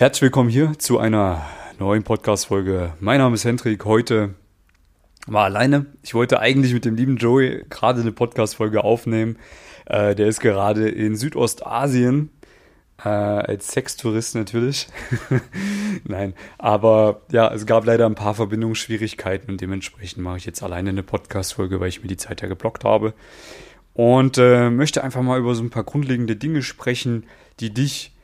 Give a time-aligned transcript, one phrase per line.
[0.00, 1.44] Herzlich willkommen hier zu einer
[1.78, 2.94] neuen Podcast-Folge.
[3.00, 3.84] Mein Name ist Hendrik.
[3.84, 4.34] Heute
[5.26, 5.84] war alleine.
[6.02, 9.36] Ich wollte eigentlich mit dem lieben Joey gerade eine Podcast-Folge aufnehmen.
[9.84, 12.30] Äh, der ist gerade in Südostasien.
[13.04, 14.88] Äh, als Sextourist natürlich.
[16.04, 20.88] Nein, aber ja, es gab leider ein paar Verbindungsschwierigkeiten und dementsprechend mache ich jetzt alleine
[20.88, 23.12] eine Podcast-Folge, weil ich mir die Zeit ja geblockt habe.
[23.92, 27.26] Und äh, möchte einfach mal über so ein paar grundlegende Dinge sprechen,
[27.60, 28.14] die dich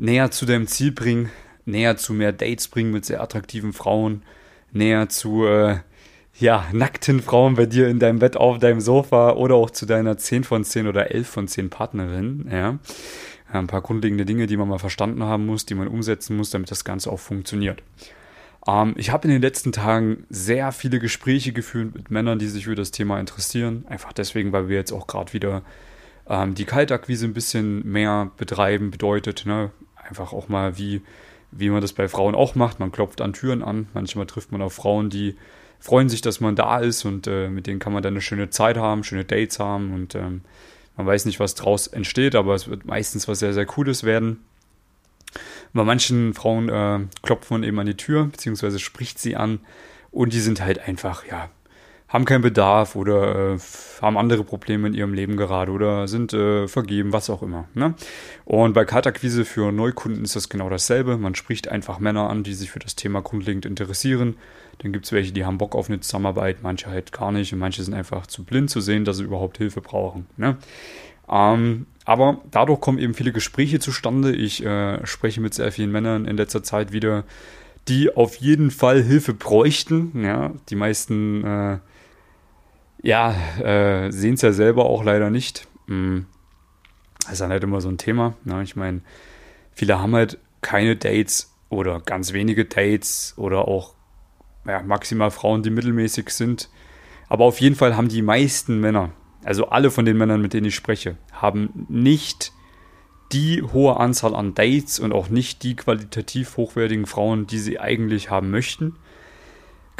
[0.00, 1.30] näher zu deinem Ziel bringen,
[1.66, 4.22] näher zu mehr Dates bringen mit sehr attraktiven Frauen,
[4.72, 5.76] näher zu äh,
[6.38, 10.16] ja, nackten Frauen bei dir in deinem Bett auf deinem Sofa oder auch zu deiner
[10.16, 12.48] 10 von 10 oder 11 von 10 Partnerin.
[12.50, 12.78] Ja.
[13.52, 16.70] Ein paar grundlegende Dinge, die man mal verstanden haben muss, die man umsetzen muss, damit
[16.70, 17.82] das Ganze auch funktioniert.
[18.66, 22.64] Ähm, ich habe in den letzten Tagen sehr viele Gespräche geführt mit Männern, die sich
[22.64, 23.84] für das Thema interessieren.
[23.88, 25.62] Einfach deswegen, weil wir jetzt auch gerade wieder
[26.28, 29.72] ähm, die Kaltakquise ein bisschen mehr betreiben, bedeutet, ne,
[30.10, 31.00] einfach auch mal, wie,
[31.50, 32.80] wie man das bei Frauen auch macht.
[32.80, 33.88] Man klopft an Türen an.
[33.94, 35.36] Manchmal trifft man auf Frauen, die
[35.78, 38.50] freuen sich, dass man da ist und äh, mit denen kann man dann eine schöne
[38.50, 40.42] Zeit haben, schöne Dates haben und ähm,
[40.96, 44.44] man weiß nicht, was draus entsteht, aber es wird meistens was sehr, sehr Cooles werden.
[45.72, 49.60] Bei manchen Frauen äh, klopft man eben an die Tür, beziehungsweise spricht sie an
[50.10, 51.48] und die sind halt einfach, ja,
[52.10, 53.58] haben keinen Bedarf oder äh,
[54.02, 57.68] haben andere Probleme in ihrem Leben gerade oder sind äh, vergeben, was auch immer.
[57.72, 57.94] Ne?
[58.44, 61.16] Und bei Kaltakquise für Neukunden ist das genau dasselbe.
[61.16, 64.36] Man spricht einfach Männer an, die sich für das Thema grundlegend interessieren.
[64.78, 67.60] Dann gibt es welche, die haben Bock auf eine Zusammenarbeit, manche halt gar nicht und
[67.60, 70.26] manche sind einfach zu blind zu sehen, dass sie überhaupt Hilfe brauchen.
[70.36, 70.56] Ne?
[71.30, 74.34] Ähm, aber dadurch kommen eben viele Gespräche zustande.
[74.34, 77.22] Ich äh, spreche mit sehr vielen Männern in letzter Zeit wieder,
[77.86, 80.24] die auf jeden Fall Hilfe bräuchten.
[80.24, 81.78] Ja, die meisten äh,
[83.02, 85.66] ja, äh, sehen es ja selber auch leider nicht.
[85.86, 86.26] Mhm.
[87.22, 88.34] Das ist dann halt immer so ein Thema.
[88.44, 88.62] Ne?
[88.62, 89.02] Ich meine,
[89.72, 93.94] viele haben halt keine Dates oder ganz wenige Dates oder auch
[94.66, 96.68] ja, maximal Frauen, die mittelmäßig sind.
[97.28, 99.10] Aber auf jeden Fall haben die meisten Männer,
[99.44, 102.52] also alle von den Männern, mit denen ich spreche, haben nicht
[103.32, 108.30] die hohe Anzahl an Dates und auch nicht die qualitativ hochwertigen Frauen, die sie eigentlich
[108.30, 108.96] haben möchten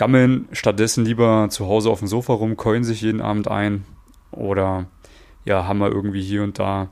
[0.00, 3.84] gammeln stattdessen lieber zu Hause auf dem Sofa rum, keulen sich jeden Abend ein
[4.30, 4.86] oder
[5.44, 6.88] ja, haben wir irgendwie hier und da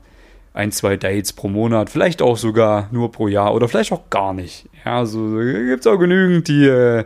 [0.53, 4.35] ein, zwei Dates pro Monat, vielleicht auch sogar nur pro Jahr oder vielleicht auch gar
[4.35, 4.69] nicht.
[4.85, 7.01] Ja, so gibt es auch genügend, die,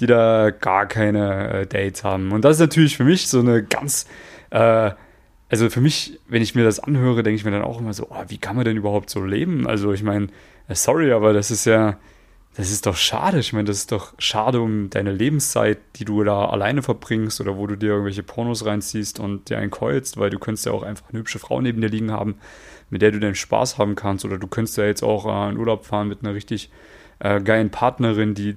[0.00, 2.30] die da gar keine äh, Dates haben.
[2.32, 4.06] Und das ist natürlich für mich so eine ganz,
[4.50, 4.90] äh,
[5.48, 8.08] also für mich, wenn ich mir das anhöre, denke ich mir dann auch immer so,
[8.10, 9.66] oh, wie kann man denn überhaupt so leben?
[9.66, 10.26] Also ich meine,
[10.68, 11.96] äh, sorry, aber das ist ja,
[12.58, 13.38] das ist doch schade.
[13.38, 17.56] Ich meine, das ist doch schade um deine Lebenszeit, die du da alleine verbringst oder
[17.56, 20.82] wo du dir irgendwelche Pornos reinziehst und dir einen keulst, weil du könntest ja auch
[20.82, 22.34] einfach eine hübsche Frau neben dir liegen haben,
[22.90, 24.24] mit der du deinen Spaß haben kannst.
[24.24, 26.68] Oder du könntest ja jetzt auch äh, in Urlaub fahren mit einer richtig
[27.20, 28.56] äh, geilen Partnerin, die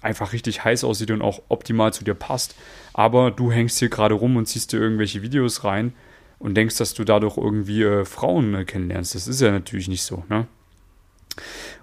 [0.00, 2.54] einfach richtig heiß aussieht und auch optimal zu dir passt.
[2.92, 5.92] Aber du hängst hier gerade rum und ziehst dir irgendwelche Videos rein
[6.38, 9.16] und denkst, dass du dadurch irgendwie äh, Frauen äh, kennenlernst.
[9.16, 10.46] Das ist ja natürlich nicht so, ne?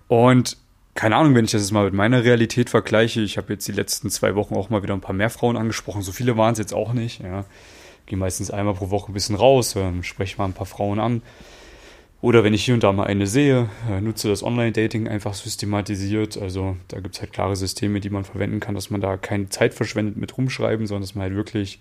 [0.08, 0.56] Und
[0.98, 3.72] keine Ahnung, wenn ich das jetzt mal mit meiner Realität vergleiche, ich habe jetzt die
[3.72, 6.02] letzten zwei Wochen auch mal wieder ein paar mehr Frauen angesprochen.
[6.02, 7.22] So viele waren es jetzt auch nicht.
[7.22, 7.46] Ja.
[8.08, 11.22] Gehe meistens einmal pro Woche ein bisschen raus, äh, spreche mal ein paar Frauen an.
[12.20, 16.36] Oder wenn ich hier und da mal eine sehe, äh, nutze das Online-Dating einfach systematisiert.
[16.36, 19.50] Also da gibt es halt klare Systeme, die man verwenden kann, dass man da keine
[19.50, 21.80] Zeit verschwendet mit rumschreiben, sondern dass man halt wirklich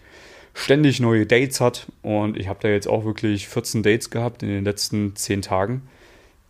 [0.53, 1.87] ständig neue Dates hat.
[2.03, 5.89] Und ich habe da jetzt auch wirklich 14 Dates gehabt in den letzten 10 Tagen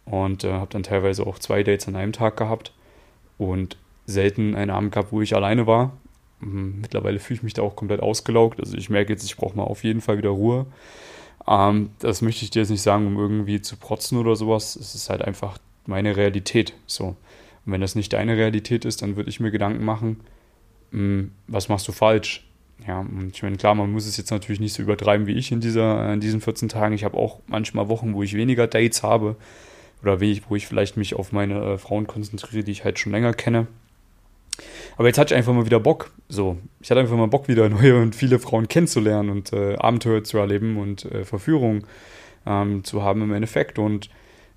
[0.06, 2.72] und äh, habe dann teilweise auch zwei Dates an einem Tag gehabt
[3.39, 5.93] und selten einen Abend gehabt, wo ich alleine war.
[6.41, 8.61] Mhm, mittlerweile fühle ich mich da auch komplett ausgelaugt.
[8.61, 10.67] Also ich merke jetzt, ich brauche mal auf jeden Fall wieder Ruhe.
[11.47, 14.77] Ähm, das möchte ich dir jetzt nicht sagen, um irgendwie zu protzen oder sowas.
[14.77, 16.75] Es ist halt einfach meine Realität.
[16.87, 17.09] So.
[17.09, 17.17] Und
[17.73, 20.21] wenn das nicht deine Realität ist, dann würde ich mir Gedanken machen,
[20.93, 22.44] mh, hm, was machst du falsch?
[22.87, 25.50] Ja, und ich meine, klar, man muss es jetzt natürlich nicht so übertreiben wie ich
[25.50, 26.94] in, dieser, in diesen 14 Tagen.
[26.94, 29.37] Ich habe auch manchmal Wochen, wo ich weniger Dates habe
[30.06, 32.99] oder wie ich, wo ich vielleicht mich auf meine äh, Frauen konzentriere, die ich halt
[32.99, 33.67] schon länger kenne.
[34.97, 36.12] Aber jetzt hatte ich einfach mal wieder Bock.
[36.29, 40.23] So, ich hatte einfach mal Bock, wieder neue und viele Frauen kennenzulernen und äh, Abenteuer
[40.23, 41.85] zu erleben und äh, Verführung
[42.47, 43.79] ähm, zu haben im Endeffekt.
[43.79, 44.08] Und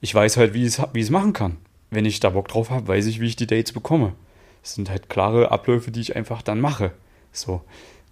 [0.02, 1.58] ich weiß halt, wie ich es machen kann.
[1.90, 4.14] Wenn ich da Bock drauf habe, weiß ich, wie ich die Dates bekomme.
[4.62, 6.92] Das sind halt klare Abläufe, die ich einfach dann mache.
[7.32, 7.62] So.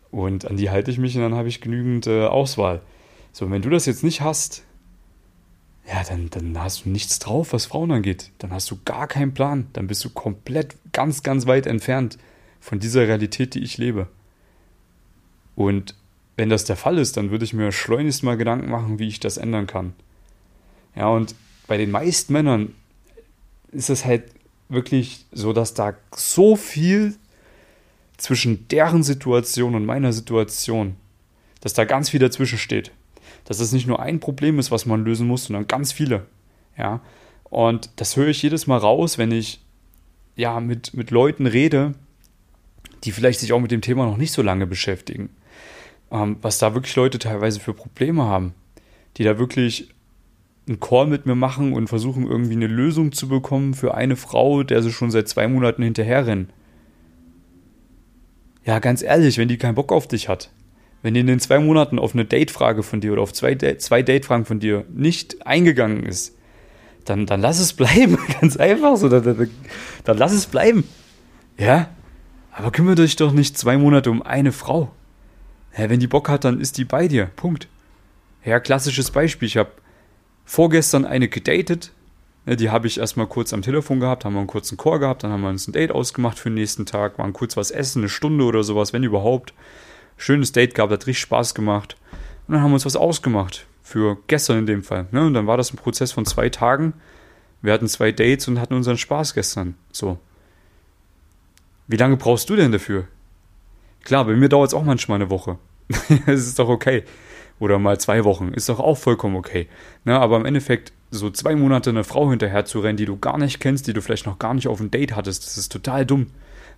[0.09, 2.81] Und an die halte ich mich und dann habe ich genügend äh, Auswahl.
[3.31, 4.63] So, wenn du das jetzt nicht hast,
[5.87, 8.31] ja, dann, dann hast du nichts drauf, was Frauen angeht.
[8.39, 9.67] Dann hast du gar keinen Plan.
[9.73, 12.17] Dann bist du komplett ganz, ganz weit entfernt
[12.59, 14.07] von dieser Realität, die ich lebe.
[15.55, 15.95] Und
[16.35, 19.21] wenn das der Fall ist, dann würde ich mir schleunigst mal Gedanken machen, wie ich
[19.21, 19.93] das ändern kann.
[20.95, 21.35] Ja, und
[21.67, 22.75] bei den meisten Männern
[23.71, 24.23] ist das halt
[24.67, 27.15] wirklich so, dass da so viel
[28.17, 30.97] zwischen deren Situation und meiner Situation,
[31.61, 32.91] dass da ganz viel dazwischen steht.
[33.47, 36.25] Dass es nicht nur ein Problem ist, was man lösen muss, sondern ganz viele.
[36.77, 36.99] Ja.
[37.45, 39.61] Und das höre ich jedes Mal raus, wenn ich
[40.35, 41.95] ja mit, mit Leuten rede,
[43.05, 45.29] die vielleicht sich auch mit dem Thema noch nicht so lange beschäftigen.
[46.11, 48.53] Ähm, was da wirklich Leute teilweise für Probleme haben,
[49.15, 49.93] die da wirklich
[50.67, 54.63] einen Call mit mir machen und versuchen irgendwie eine Lösung zu bekommen für eine Frau,
[54.63, 56.49] der sie schon seit zwei Monaten hinterherrennen.
[58.65, 60.51] Ja, ganz ehrlich, wenn die keinen Bock auf dich hat,
[61.01, 64.45] wenn in den zwei Monaten auf eine Date-Frage von dir oder auf zwei, zwei Date-Fragen
[64.45, 66.35] von dir nicht eingegangen ist,
[67.05, 68.17] dann, dann lass es bleiben.
[68.41, 69.09] Ganz einfach so.
[69.09, 69.49] Dann, dann,
[70.03, 70.83] dann lass es bleiben.
[71.57, 71.89] Ja?
[72.51, 74.91] Aber kümmere dich doch nicht zwei Monate um eine Frau.
[75.77, 77.27] Ja, wenn die Bock hat, dann ist die bei dir.
[77.35, 77.67] Punkt.
[78.43, 79.47] Ja, klassisches Beispiel.
[79.47, 79.71] Ich habe
[80.45, 81.91] vorgestern eine gedatet.
[82.47, 85.31] Die habe ich erstmal kurz am Telefon gehabt, haben wir einen kurzen Chor gehabt, dann
[85.31, 88.09] haben wir uns ein Date ausgemacht für den nächsten Tag, waren kurz was essen, eine
[88.09, 89.53] Stunde oder sowas, wenn überhaupt.
[90.17, 91.95] Schönes Date gehabt, hat richtig Spaß gemacht.
[92.47, 93.65] Und dann haben wir uns was ausgemacht.
[93.83, 95.07] Für gestern in dem Fall.
[95.11, 96.93] Und dann war das ein Prozess von zwei Tagen.
[97.61, 99.75] Wir hatten zwei Dates und hatten unseren Spaß gestern.
[99.91, 100.19] So.
[101.87, 103.07] Wie lange brauchst du denn dafür?
[104.03, 105.57] Klar, bei mir dauert es auch manchmal eine Woche.
[106.25, 107.03] das ist doch okay
[107.59, 108.49] oder mal zwei Wochen.
[108.49, 109.67] Ist doch auch vollkommen okay.
[110.05, 113.37] Ne, aber im Endeffekt so zwei Monate eine Frau hinterher zu rennen, die du gar
[113.37, 116.05] nicht kennst, die du vielleicht noch gar nicht auf ein Date hattest, das ist total
[116.05, 116.27] dumm.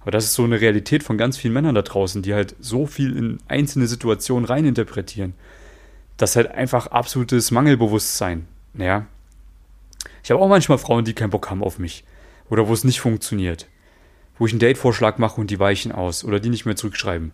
[0.01, 2.85] Aber das ist so eine Realität von ganz vielen Männern da draußen, die halt so
[2.85, 5.33] viel in einzelne Situationen reininterpretieren.
[6.17, 8.47] Das ist halt einfach absolutes Mangelbewusstsein.
[8.77, 9.05] Ja.
[10.23, 12.03] Ich habe auch manchmal Frauen, die keinen Bock haben auf mich.
[12.49, 13.67] Oder wo es nicht funktioniert.
[14.37, 16.23] Wo ich einen Datevorschlag mache und die weichen aus.
[16.23, 17.31] Oder die nicht mehr zurückschreiben.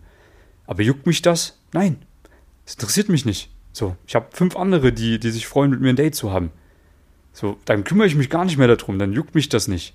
[0.67, 1.59] Aber juckt mich das?
[1.71, 1.97] Nein.
[2.65, 3.49] Das interessiert mich nicht.
[3.73, 6.51] So, ich habe fünf andere, die, die sich freuen, mit mir ein Date zu haben.
[7.33, 9.93] So, dann kümmere ich mich gar nicht mehr darum, dann juckt mich das nicht.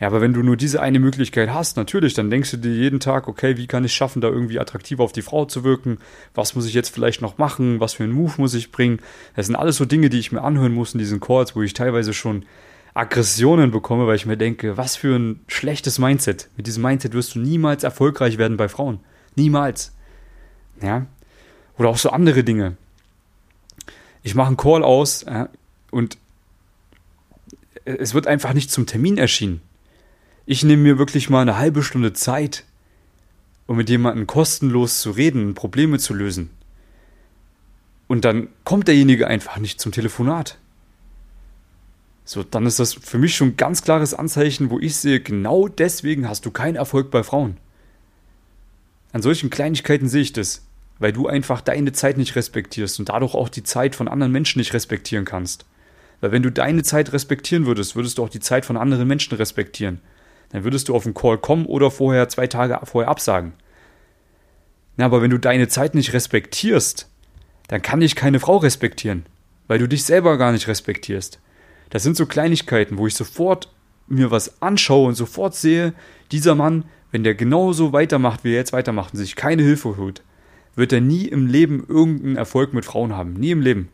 [0.00, 2.98] Ja, aber wenn du nur diese eine Möglichkeit hast, natürlich, dann denkst du dir jeden
[2.98, 5.98] Tag, okay, wie kann ich schaffen, da irgendwie attraktiv auf die Frau zu wirken?
[6.34, 7.78] Was muss ich jetzt vielleicht noch machen?
[7.78, 8.98] Was für einen Move muss ich bringen?
[9.36, 11.74] Das sind alles so Dinge, die ich mir anhören muss in diesen Calls, wo ich
[11.74, 12.44] teilweise schon
[12.92, 16.48] Aggressionen bekomme, weil ich mir denke, was für ein schlechtes Mindset.
[16.56, 18.98] Mit diesem Mindset wirst du niemals erfolgreich werden bei Frauen.
[19.36, 19.92] Niemals.
[20.82, 21.06] Ja,
[21.78, 22.76] oder auch so andere Dinge.
[24.22, 25.46] Ich mache einen Call aus äh,
[25.90, 26.18] und
[27.84, 29.60] es wird einfach nicht zum Termin erschienen.
[30.46, 32.64] Ich nehme mir wirklich mal eine halbe Stunde Zeit,
[33.66, 36.50] um mit jemandem kostenlos zu reden, Probleme zu lösen.
[38.06, 40.58] Und dann kommt derjenige einfach nicht zum Telefonat.
[42.26, 45.68] So, dann ist das für mich schon ein ganz klares Anzeichen, wo ich sehe, genau
[45.68, 47.56] deswegen hast du keinen Erfolg bei Frauen.
[49.12, 50.62] An solchen Kleinigkeiten sehe ich das
[50.98, 54.58] weil du einfach deine Zeit nicht respektierst und dadurch auch die Zeit von anderen Menschen
[54.58, 55.66] nicht respektieren kannst.
[56.20, 59.36] Weil wenn du deine Zeit respektieren würdest, würdest du auch die Zeit von anderen Menschen
[59.36, 60.00] respektieren.
[60.54, 63.54] Dann würdest du auf einen Call kommen oder vorher zwei Tage vorher absagen.
[64.96, 67.08] Na, aber wenn du deine Zeit nicht respektierst,
[67.66, 69.26] dann kann ich keine Frau respektieren,
[69.66, 71.40] weil du dich selber gar nicht respektierst.
[71.90, 73.68] Das sind so Kleinigkeiten, wo ich sofort
[74.06, 75.92] mir was anschaue und sofort sehe,
[76.30, 80.22] dieser Mann, wenn der genauso weitermacht, wie er jetzt weitermacht und sich keine Hilfe holt,
[80.76, 83.32] wird er nie im Leben irgendeinen Erfolg mit Frauen haben.
[83.32, 83.88] Nie im Leben.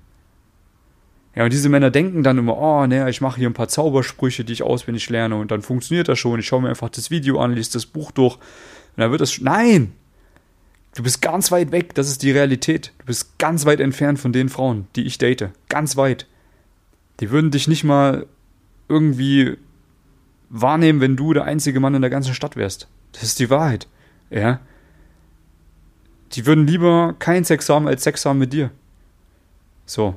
[1.35, 4.44] Ja, und diese Männer denken dann immer, oh, ne, ich mache hier ein paar Zaubersprüche,
[4.44, 6.41] die ich auswendig lerne und dann funktioniert das schon.
[6.41, 8.43] Ich schaue mir einfach das Video an, lese das Buch durch und
[8.97, 9.40] dann wird das.
[9.40, 9.93] Nein!
[10.97, 12.93] Du bist ganz weit weg, das ist die Realität.
[12.99, 15.50] Du bist ganz weit entfernt von den Frauen, die ich date.
[15.69, 16.26] Ganz weit.
[17.21, 18.26] Die würden dich nicht mal
[18.88, 19.57] irgendwie
[20.49, 22.88] wahrnehmen, wenn du der einzige Mann in der ganzen Stadt wärst.
[23.12, 23.87] Das ist die Wahrheit.
[24.31, 24.59] Ja.
[26.33, 28.71] Die würden lieber keinen Sex haben als Sex haben mit dir.
[29.87, 30.16] So.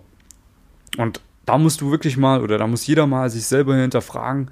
[0.98, 4.52] Und da musst du wirklich mal, oder da muss jeder mal sich selber hinterfragen,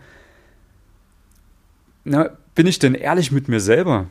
[2.03, 4.07] na, bin ich denn ehrlich mit mir selber?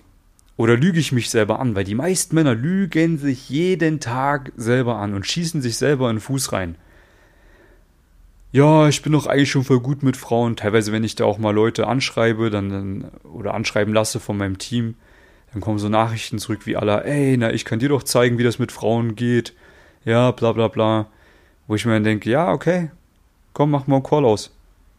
[0.56, 1.74] Oder lüge ich mich selber an?
[1.74, 6.16] Weil die meisten Männer lügen sich jeden Tag selber an und schießen sich selber in
[6.16, 6.76] den Fuß rein.
[8.52, 10.56] Ja, ich bin doch eigentlich schon voll gut mit Frauen.
[10.56, 14.96] Teilweise, wenn ich da auch mal Leute anschreibe, dann, oder anschreiben lasse von meinem Team,
[15.52, 18.44] dann kommen so Nachrichten zurück wie aller, ey, na, ich kann dir doch zeigen, wie
[18.44, 19.54] das mit Frauen geht.
[20.04, 21.06] Ja, bla bla bla.
[21.70, 22.90] Wo ich mir dann denke, ja, okay,
[23.52, 24.50] komm, mach mal einen Call aus.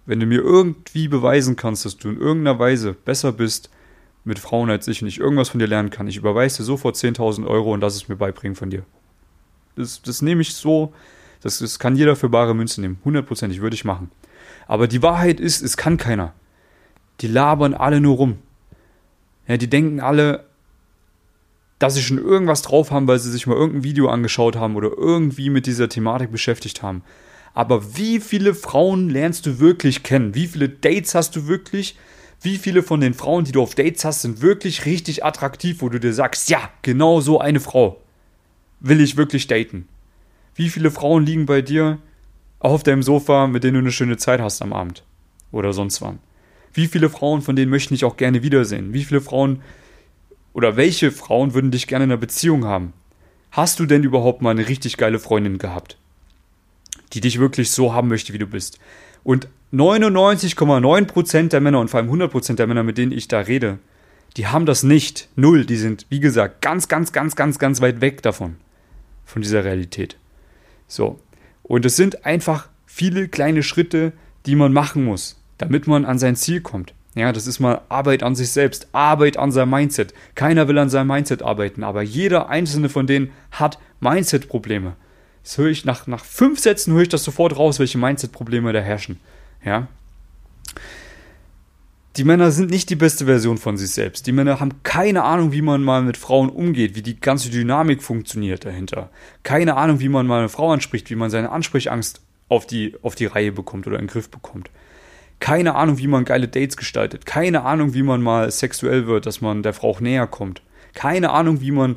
[0.06, 3.70] Wenn du mir irgendwie beweisen kannst, dass du in irgendeiner Weise besser bist
[4.24, 6.96] mit Frauen als ich und ich irgendwas von dir lernen kann, ich überweise dir sofort
[6.96, 8.86] 10.000 Euro und lass es mir beibringen von dir.
[9.76, 10.94] Das, das nehme ich so,
[11.42, 13.02] das, das kann jeder für bare Münze nehmen.
[13.04, 14.10] Hundertprozentig würde ich machen.
[14.66, 16.32] Aber die Wahrheit ist, es kann keiner.
[17.20, 18.38] Die labern alle nur rum.
[19.46, 20.46] Ja, die denken alle,
[21.82, 24.92] dass sie schon irgendwas drauf haben, weil sie sich mal irgendein Video angeschaut haben oder
[24.96, 27.04] irgendwie mit dieser Thematik beschäftigt haben.
[27.54, 30.36] Aber wie viele Frauen lernst du wirklich kennen?
[30.36, 31.96] Wie viele Dates hast du wirklich
[32.44, 35.90] Wie viele von den Frauen, die du auf Dates hast, sind wirklich richtig attraktiv, wo
[35.90, 38.02] du dir sagst, ja, genau so eine Frau
[38.80, 39.88] will ich wirklich daten?
[40.56, 42.00] Wie viele Frauen liegen bei dir
[42.58, 45.04] auf deinem Sofa, mit denen du eine schöne Zeit hast am Abend?
[45.52, 46.18] Oder sonst wann?
[46.74, 48.92] Wie viele Frauen von denen möchten dich auch gerne wiedersehen?
[48.92, 49.62] Wie viele Frauen
[50.54, 52.94] oder welche Frauen würden dich gerne in einer Beziehung haben?
[53.52, 55.98] Hast du denn überhaupt mal eine richtig geile Freundin gehabt,
[57.14, 58.80] die dich wirklich so haben möchte, wie du bist?
[59.24, 63.80] Und 99,9% der Männer und vor allem 100% der Männer, mit denen ich da rede,
[64.38, 65.28] die haben das nicht.
[65.36, 65.66] Null.
[65.66, 68.56] Die sind, wie gesagt, ganz, ganz, ganz, ganz, ganz weit weg davon.
[69.26, 70.18] Von dieser Realität.
[70.88, 71.20] So.
[71.64, 74.14] Und es sind einfach viele kleine Schritte,
[74.46, 76.94] die man machen muss, damit man an sein Ziel kommt.
[77.14, 80.14] Ja, das ist mal Arbeit an sich selbst, Arbeit an seinem Mindset.
[80.36, 84.96] Keiner will an seinem Mindset arbeiten, aber jeder einzelne von denen hat Mindset-Probleme.
[85.44, 88.80] Das höre ich nach, nach fünf Sätzen höre ich das sofort raus, welche Mindset-Probleme da
[88.80, 89.20] herrschen.
[89.66, 89.88] Ja.
[92.18, 94.28] Die Männer sind nicht die beste Version von sich selbst.
[94.28, 98.04] Die Männer haben keine Ahnung, wie man mal mit Frauen umgeht, wie die ganze Dynamik
[98.04, 99.10] funktioniert dahinter.
[99.44, 103.16] Keine Ahnung, wie man mal eine Frau anspricht, wie man seine Ansprechangst auf die, auf
[103.16, 104.70] die Reihe bekommt oder in den Griff bekommt.
[105.42, 107.26] Keine Ahnung, wie man geile Dates gestaltet.
[107.26, 110.62] Keine Ahnung, wie man mal sexuell wird, dass man der Frau auch näher kommt.
[110.94, 111.96] Keine Ahnung, wie man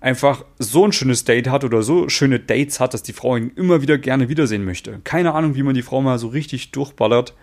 [0.00, 3.52] einfach so ein schönes Date hat oder so schöne Dates hat, dass die Frau ihn
[3.54, 5.00] immer wieder gerne wiedersehen möchte.
[5.04, 7.34] Keine Ahnung, wie man die Frau mal so richtig durchballert,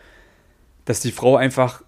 [0.83, 1.83] dass die Frau einfach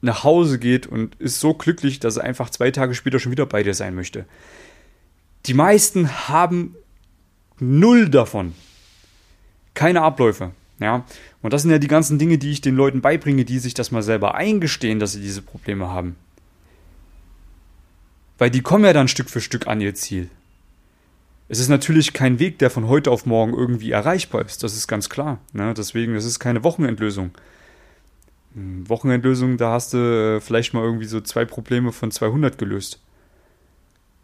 [0.00, 3.46] nach Hause geht und ist so glücklich, dass er einfach zwei Tage später schon wieder
[3.46, 4.26] bei dir sein möchte.
[5.46, 6.74] Die meisten haben
[7.60, 8.52] null davon.
[9.74, 10.50] Keine Abläufe.
[10.80, 11.04] Ja,
[11.42, 13.90] und das sind ja die ganzen Dinge, die ich den Leuten beibringe, die sich das
[13.90, 16.16] mal selber eingestehen, dass sie diese Probleme haben.
[18.38, 20.30] Weil die kommen ja dann Stück für Stück an ihr Ziel.
[21.48, 24.86] Es ist natürlich kein Weg, der von heute auf morgen irgendwie erreichbar ist, das ist
[24.86, 25.40] ganz klar.
[25.52, 25.74] Ne?
[25.74, 27.30] Deswegen, es ist keine Wochenendlösung.
[28.54, 29.98] Hm, Wochenendlösung, da hast du
[30.36, 33.00] äh, vielleicht mal irgendwie so zwei Probleme von 200 gelöst.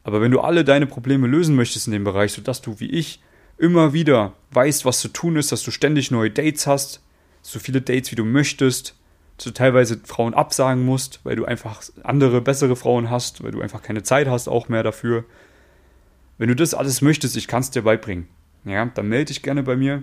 [0.05, 3.21] Aber wenn du alle deine Probleme lösen möchtest in dem Bereich, sodass du wie ich
[3.59, 7.01] immer wieder weißt, was zu tun ist, dass du ständig neue Dates hast,
[7.43, 8.95] so viele Dates wie du möchtest,
[9.37, 13.61] dass du teilweise Frauen absagen musst, weil du einfach andere, bessere Frauen hast, weil du
[13.61, 15.25] einfach keine Zeit hast auch mehr dafür.
[16.39, 18.29] Wenn du das alles möchtest, ich kann es dir beibringen.
[18.65, 20.03] Ja, dann melde dich gerne bei mir.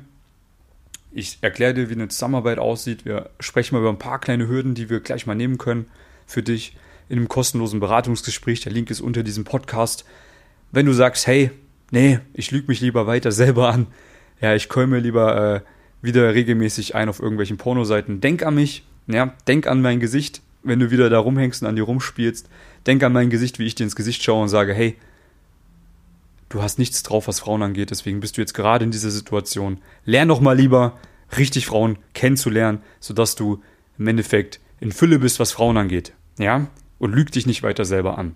[1.12, 3.06] Ich erkläre dir, wie eine Zusammenarbeit aussieht.
[3.06, 5.88] Wir sprechen mal über ein paar kleine Hürden, die wir gleich mal nehmen können
[6.26, 6.78] für dich
[7.10, 8.62] in einem kostenlosen Beratungsgespräch.
[8.62, 10.06] Der Link ist unter diesem Podcast.
[10.72, 11.52] Wenn du sagst, hey,
[11.92, 13.88] nee, ich lüge mich lieber weiter selber an.
[14.42, 15.62] Ja, ich mir lieber äh,
[16.02, 18.22] wieder regelmäßig ein auf irgendwelchen Pornoseiten.
[18.22, 21.76] Denk an mich, ja, denk an mein Gesicht, wenn du wieder da rumhängst und an
[21.76, 22.50] dir rumspielst.
[22.88, 24.98] Denk an mein Gesicht, wie ich dir ins Gesicht schaue und sage, hey,
[26.50, 29.80] du hast nichts drauf, was Frauen angeht, deswegen bist du jetzt gerade in dieser Situation.
[30.06, 30.98] Lern doch mal lieber,
[31.38, 33.62] richtig Frauen kennenzulernen, sodass du
[33.98, 36.14] im Endeffekt in Fülle bist, was Frauen angeht.
[36.40, 36.68] Ja?
[36.98, 38.36] Und lüg dich nicht weiter selber an.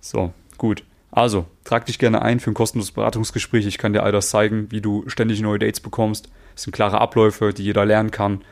[0.00, 0.84] So, gut.
[1.12, 3.66] Also, trag dich gerne ein für ein kostenloses Beratungsgespräch.
[3.66, 6.28] Ich kann dir all das zeigen, wie du ständig neue Dates bekommst.
[6.54, 8.42] Das sind klare Abläufe, die jeder lernen kann.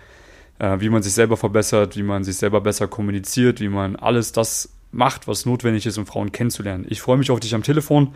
[0.58, 4.32] Äh, wie man sich selber verbessert, wie man sich selber besser kommuniziert, wie man alles
[4.32, 6.86] das macht, was notwendig ist, um Frauen kennenzulernen.
[6.88, 8.14] Ich freue mich auf dich am Telefon.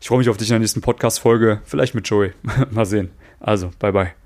[0.00, 1.60] Ich freue mich auf dich in der nächsten Podcast-Folge.
[1.64, 2.32] Vielleicht mit Joey.
[2.70, 3.10] Mal sehen.
[3.40, 4.21] Also, bye bye.